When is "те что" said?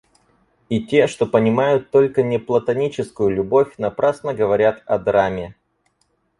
0.87-1.27